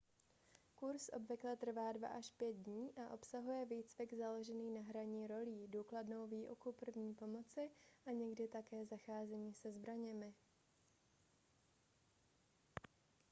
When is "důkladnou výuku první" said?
5.67-7.13